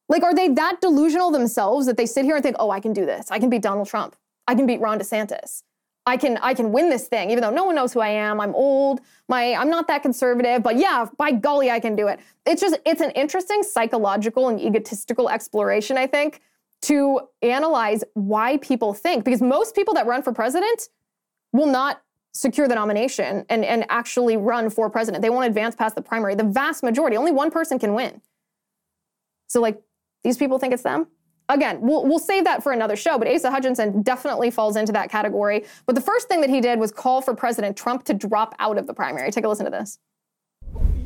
[0.09, 2.93] Like, are they that delusional themselves that they sit here and think, oh, I can
[2.93, 3.29] do this?
[3.29, 4.15] I can beat Donald Trump.
[4.47, 5.61] I can beat Ron DeSantis.
[6.07, 8.39] I can I can win this thing, even though no one knows who I am.
[8.39, 9.01] I'm old.
[9.27, 12.21] My I'm not that conservative, but yeah, by golly, I can do it.
[12.45, 16.39] It's just it's an interesting psychological and egotistical exploration, I think,
[16.83, 20.87] to analyze why people think because most people that run for president
[21.51, 22.01] will not
[22.33, 25.21] secure the nomination and, and actually run for president.
[25.21, 26.35] They won't advance past the primary.
[26.35, 28.21] The vast majority, only one person can win.
[29.47, 29.81] So like
[30.23, 31.07] these people think it's them
[31.49, 35.09] again, we'll, we'll save that for another show, but Asa Hutchinson definitely falls into that
[35.09, 35.65] category.
[35.85, 38.77] But the first thing that he did was call for President Trump to drop out
[38.77, 39.31] of the primary.
[39.31, 39.99] Take a listen to this.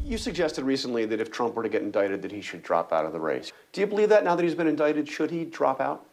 [0.03, 3.05] You suggested recently that if Trump were to get indicted, that he should drop out
[3.05, 3.53] of the race.
[3.71, 5.07] Do you believe that now that he's been indicted?
[5.07, 6.05] Should he drop out?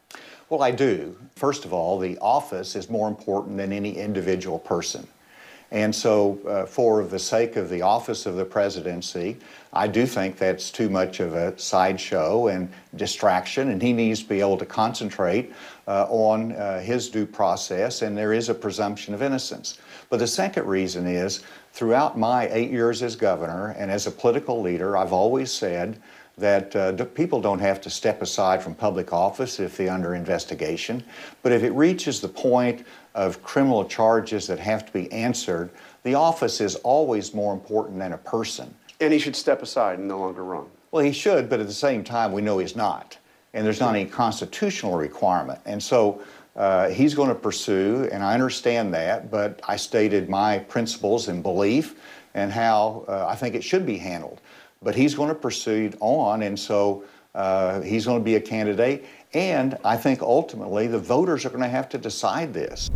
[0.51, 1.17] Well, I do.
[1.35, 5.07] First of all, the office is more important than any individual person.
[5.71, 9.37] And so, uh, for the sake of the office of the presidency,
[9.73, 14.29] I do think that's too much of a sideshow and distraction, and he needs to
[14.29, 15.53] be able to concentrate
[15.87, 19.79] uh, on uh, his due process, and there is a presumption of innocence.
[20.09, 21.45] But the second reason is
[21.75, 26.01] throughout my eight years as governor and as a political leader, I've always said
[26.39, 31.03] that uh, people don't have to step aside from public office if they're under investigation.
[31.43, 32.87] But if it reaches the point
[33.19, 35.71] of criminal charges that have to be answered,
[36.05, 38.73] the office is always more important than a person.
[39.01, 40.67] And he should step aside and no longer run.
[40.93, 43.19] Well, he should, but at the same time, we know he's not.
[43.55, 45.59] And there's not any constitutional requirement.
[45.67, 46.23] And so
[46.55, 51.43] uh, he's going to pursue, and I understand that, but I stated my principles and
[51.43, 51.97] belief
[52.35, 54.41] and how uh, I think it should be handled.
[54.81, 57.03] But he's going to proceed on, and so
[57.35, 59.07] uh, he's going to be a candidate.
[59.35, 62.89] And I think ultimately the voters are going to have to decide this.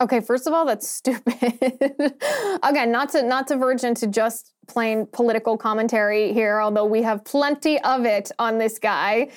[0.00, 1.32] Okay, first of all, that's stupid.
[2.62, 7.24] Again, not to not to verge into just plain political commentary here, although we have
[7.24, 9.28] plenty of it on this guy.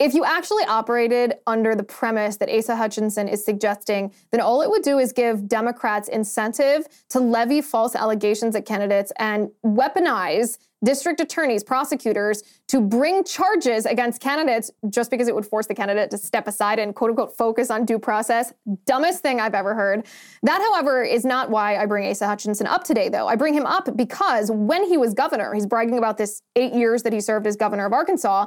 [0.00, 4.70] If you actually operated under the premise that Asa Hutchinson is suggesting, then all it
[4.70, 11.20] would do is give Democrats incentive to levy false allegations at candidates and weaponize district
[11.20, 16.16] attorneys, prosecutors to bring charges against candidates just because it would force the candidate to
[16.16, 18.54] step aside and quote unquote focus on due process.
[18.86, 20.06] Dumbest thing I've ever heard.
[20.42, 23.28] That, however, is not why I bring Asa Hutchinson up today, though.
[23.28, 27.02] I bring him up because when he was governor, he's bragging about this eight years
[27.02, 28.46] that he served as governor of Arkansas.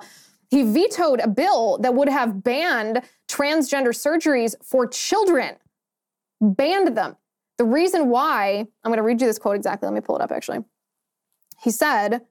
[0.53, 5.55] He vetoed a bill that would have banned transgender surgeries for children,
[6.39, 7.15] banned them.
[7.57, 9.87] The reason why, I'm going to read you this quote exactly.
[9.87, 10.59] Let me pull it up actually.
[11.63, 12.21] He said,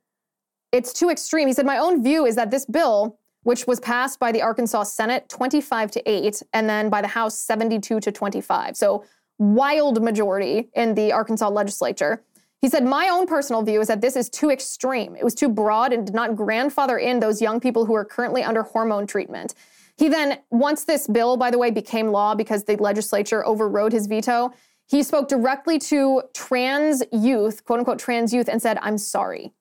[0.70, 1.48] It's too extreme.
[1.48, 4.84] He said, My own view is that this bill, which was passed by the Arkansas
[4.84, 8.76] Senate 25 to 8, and then by the House 72 to 25.
[8.76, 9.04] So,
[9.38, 12.22] wild majority in the Arkansas legislature.
[12.62, 15.16] He said, My own personal view is that this is too extreme.
[15.16, 18.44] It was too broad and did not grandfather in those young people who are currently
[18.44, 19.54] under hormone treatment.
[19.98, 24.06] He then, once this bill, by the way, became law because the legislature overrode his
[24.06, 24.52] veto,
[24.88, 29.52] he spoke directly to trans youth, quote unquote trans youth, and said, I'm sorry.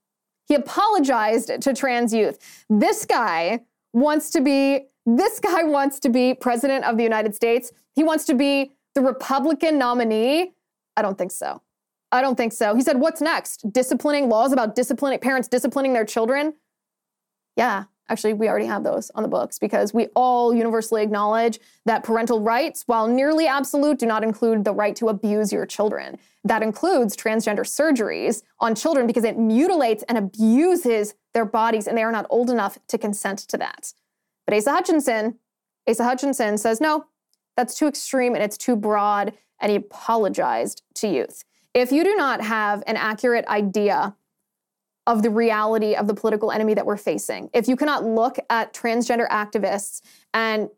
[0.48, 2.66] He apologized to trans youth.
[2.70, 3.62] This guy
[3.94, 7.72] wants to be, this guy wants to be president of the United States.
[7.96, 10.54] He wants to be the Republican nominee.
[10.96, 11.62] I don't think so.
[12.12, 12.76] I don't think so.
[12.76, 13.72] He said, What's next?
[13.72, 16.56] Disciplining laws about disciplining parents disciplining their children?
[17.56, 22.04] Yeah, actually, we already have those on the books because we all universally acknowledge that
[22.04, 26.18] parental rights, while nearly absolute, do not include the right to abuse your children.
[26.44, 32.04] That includes transgender surgeries on children because it mutilates and abuses their bodies, and they
[32.04, 33.94] are not old enough to consent to that.
[34.46, 35.40] But Asa Hutchinson,
[35.88, 37.06] Asa Hutchinson says, no,
[37.56, 41.44] that's too extreme and it's too broad, and he apologized to youth.
[41.74, 44.16] If you do not have an accurate idea
[45.08, 48.74] of the reality of the political enemy that we're facing, if you cannot look at
[48.74, 50.02] transgender activists
[50.34, 50.70] and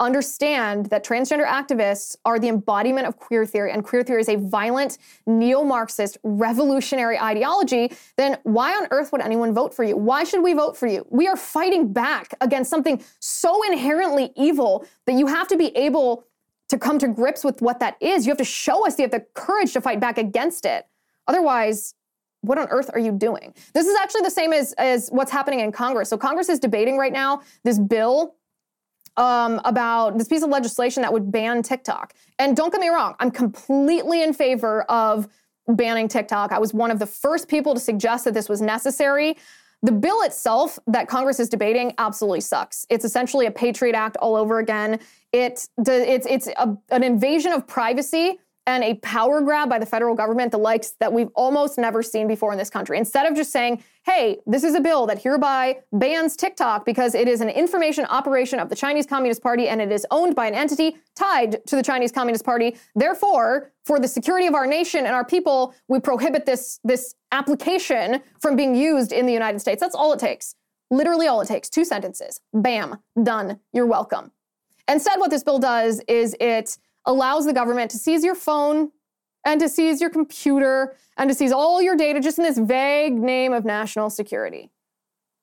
[0.00, 4.36] understand that transgender activists are the embodiment of queer theory and queer theory is a
[4.36, 9.96] violent neo-marxist revolutionary ideology then why on earth would anyone vote for you?
[9.96, 11.04] Why should we vote for you?
[11.10, 16.24] We are fighting back against something so inherently evil that you have to be able
[16.68, 18.26] to come to grips with what that is.
[18.26, 20.86] You have to show us you have the courage to fight back against it.
[21.26, 21.94] Otherwise,
[22.42, 23.54] what on earth are you doing?
[23.74, 26.08] This is actually the same as, as what's happening in Congress.
[26.08, 28.36] So Congress is debating right now this bill
[29.16, 32.14] um, about this piece of legislation that would ban TikTok.
[32.38, 35.28] And don't get me wrong, I'm completely in favor of
[35.66, 36.52] banning TikTok.
[36.52, 39.36] I was one of the first people to suggest that this was necessary.
[39.82, 42.84] The bill itself that Congress is debating absolutely sucks.
[42.90, 44.98] It's essentially a Patriot Act all over again.
[45.32, 50.14] It, it's it's a, an invasion of privacy and a power grab by the federal
[50.14, 52.98] government, the likes that we've almost never seen before in this country.
[52.98, 57.28] Instead of just saying, hey, this is a bill that hereby bans TikTok because it
[57.28, 60.54] is an information operation of the Chinese Communist Party and it is owned by an
[60.54, 62.76] entity tied to the Chinese Communist Party.
[62.94, 68.20] Therefore, for the security of our nation and our people, we prohibit this, this application
[68.38, 69.80] from being used in the United States.
[69.80, 70.54] That's all it takes.
[70.90, 71.70] Literally all it takes.
[71.70, 72.38] Two sentences.
[72.52, 73.60] Bam, done.
[73.72, 74.30] You're welcome.
[74.88, 76.76] Instead, what this bill does is it
[77.08, 78.92] allows the government to seize your phone
[79.44, 83.14] and to seize your computer and to seize all your data just in this vague
[83.14, 84.70] name of national security.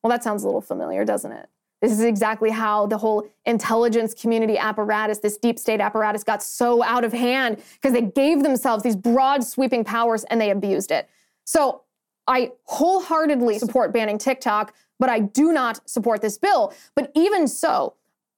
[0.02, 1.48] Well, that sounds a little familiar, doesn't it?
[1.82, 6.82] This is exactly how the whole intelligence community apparatus, this deep state apparatus, got so
[6.82, 11.08] out of hand because they gave themselves these broad sweeping powers and they abused it.
[11.44, 11.82] So
[12.26, 16.72] I wholeheartedly support banning TikTok, but I do not support this bill.
[16.94, 17.94] But even so,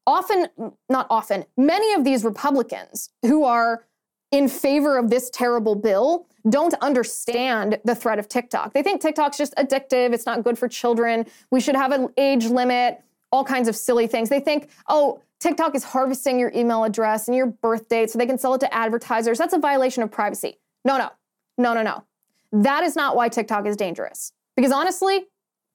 [0.08, 0.48] often,
[0.88, 3.84] not often, many of these Republicans who are
[4.32, 8.72] in favor of this terrible bill don't understand the threat of TikTok.
[8.72, 12.46] They think TikTok's just addictive, it's not good for children, we should have an age
[12.46, 14.30] limit, all kinds of silly things.
[14.30, 18.26] They think, oh, TikTok is harvesting your email address and your birth date so they
[18.26, 19.36] can sell it to advertisers.
[19.36, 20.58] That's a violation of privacy.
[20.84, 21.10] No, no,
[21.58, 22.04] no, no, no.
[22.50, 24.32] That is not why TikTok is dangerous.
[24.56, 25.26] Because honestly,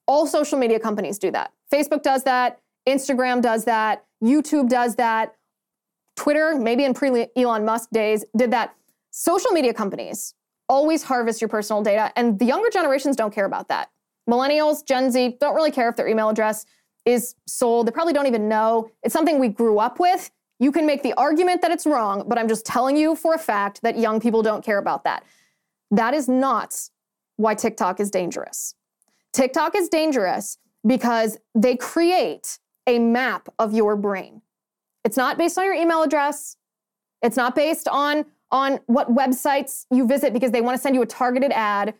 [0.07, 1.53] all social media companies do that.
[1.71, 5.35] Facebook does that, Instagram does that, YouTube does that,
[6.15, 8.75] Twitter, maybe in pre Elon Musk days, did that.
[9.11, 10.33] Social media companies
[10.67, 13.89] always harvest your personal data, and the younger generations don't care about that.
[14.29, 16.65] Millennials, Gen Z don't really care if their email address
[17.05, 17.87] is sold.
[17.87, 18.89] They probably don't even know.
[19.03, 20.31] It's something we grew up with.
[20.59, 23.39] You can make the argument that it's wrong, but I'm just telling you for a
[23.39, 25.23] fact that young people don't care about that.
[25.91, 26.75] That is not
[27.35, 28.75] why TikTok is dangerous.
[29.33, 30.57] TikTok is dangerous
[30.87, 34.41] because they create a map of your brain.
[35.03, 36.57] It's not based on your email address.
[37.21, 41.01] It's not based on, on what websites you visit because they want to send you
[41.01, 41.95] a targeted ad.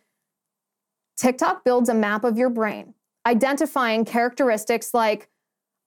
[1.17, 2.93] TikTok builds a map of your brain,
[3.25, 5.29] identifying characteristics like,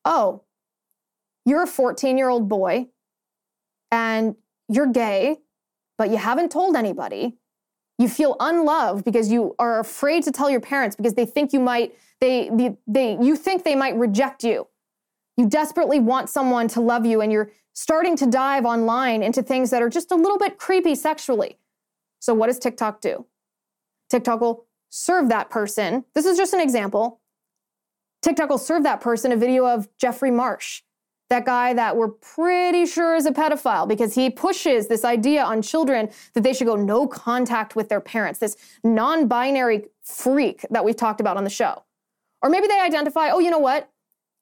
[0.05, 0.43] oh,
[1.45, 2.89] you're a 14 year old boy
[3.91, 4.37] and
[4.69, 5.39] you're gay,
[5.99, 7.37] but you haven't told anybody.
[7.99, 11.61] You feel unloved because you are afraid to tell your parents because they think you
[11.61, 14.67] might, they, they, they you think they might reject you.
[15.37, 19.71] You desperately want someone to love you, and you're starting to dive online into things
[19.71, 21.59] that are just a little bit creepy sexually.
[22.21, 23.27] So, what does TikTok do?
[24.09, 26.05] TikTok will serve that person.
[26.15, 27.21] This is just an example.
[28.23, 30.83] TikTok will serve that person a video of Jeffrey Marsh,
[31.29, 35.61] that guy that we're pretty sure is a pedophile because he pushes this idea on
[35.61, 40.85] children that they should go no contact with their parents, this non binary freak that
[40.85, 41.83] we've talked about on the show.
[42.43, 43.91] Or maybe they identify, oh, you know what?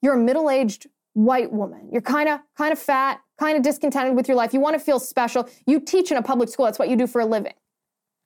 [0.05, 1.89] You're a middle-aged white woman.
[1.91, 4.53] You're kind of kind of fat, kind of discontented with your life.
[4.53, 5.49] You want to feel special.
[5.65, 6.65] You teach in a public school.
[6.65, 7.55] That's what you do for a living.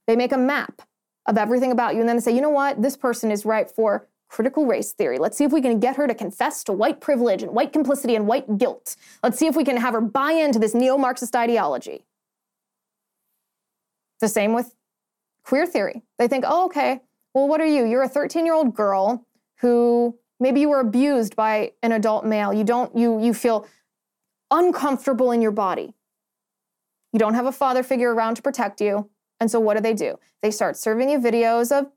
[0.05, 0.81] They make a map
[1.25, 2.81] of everything about you and then they say, "You know what?
[2.81, 5.19] This person is right for critical race theory.
[5.19, 8.13] Let's see if we can get her to confess to white privilege and white complicity
[8.13, 8.97] and white guilt.
[9.23, 12.03] Let's see if we can have her buy into this neo-Marxist ideology."
[14.19, 14.75] The same with
[15.43, 16.03] queer theory.
[16.17, 17.03] They think, "Oh, okay.
[17.33, 17.85] Well, what are you?
[17.85, 19.25] You're a 13-year-old girl
[19.59, 22.53] who Maybe you were abused by an adult male.
[22.53, 23.67] You don't you you feel
[24.51, 25.93] uncomfortable in your body.
[27.11, 29.09] You don't have a father figure around to protect you.
[29.39, 30.19] And so what do they do?
[30.41, 31.87] They start serving you videos of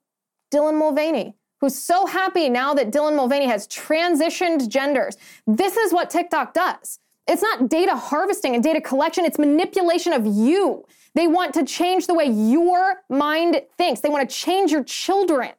[0.52, 5.16] Dylan Mulvaney, who's so happy now that Dylan Mulvaney has transitioned genders.
[5.46, 6.98] This is what TikTok does.
[7.26, 10.84] It's not data harvesting and data collection, it's manipulation of you.
[11.14, 14.00] They want to change the way your mind thinks.
[14.00, 15.50] They want to change your children.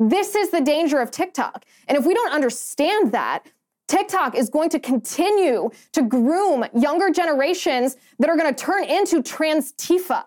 [0.00, 1.66] This is the danger of TikTok.
[1.86, 3.44] And if we don't understand that,
[3.86, 9.22] TikTok is going to continue to groom younger generations that are going to turn into
[9.22, 10.24] trans Tifa.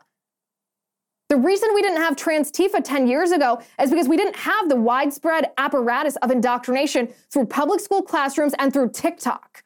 [1.30, 4.70] The reason we didn't have trans Tifa 10 years ago is because we didn't have
[4.70, 9.64] the widespread apparatus of indoctrination through public school classrooms and through TikTok.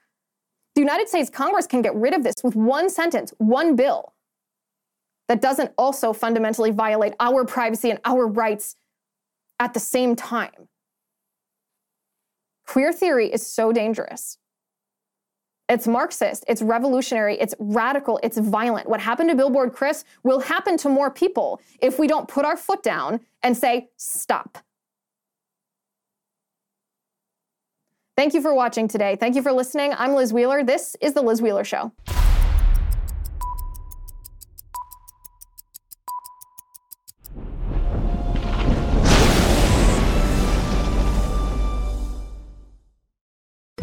[0.76, 4.14] The United States Congress can get rid of this with one sentence, one bill
[5.28, 8.76] that doesn't also fundamentally violate our privacy and our rights
[9.60, 10.70] at the same time.
[12.66, 14.38] Queer theory is so dangerous.
[15.70, 18.88] It's Marxist, it's revolutionary, it's radical, it's violent.
[18.88, 22.56] What happened to Billboard Chris will happen to more people if we don't put our
[22.56, 24.60] foot down and say, stop.
[28.16, 29.18] Thank you for watching today.
[29.18, 29.94] Thank you for listening.
[29.98, 30.64] I'm Liz Wheeler.
[30.64, 31.92] This is The Liz Wheeler Show.